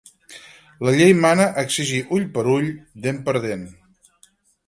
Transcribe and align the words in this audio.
La 0.87 0.93
llei 0.99 1.13
mana 1.25 1.45
exigir 1.63 2.01
ull 2.17 2.25
per 2.37 2.45
ull, 2.55 2.67
dent 3.05 3.19
per 3.27 3.35
dent. 3.45 3.67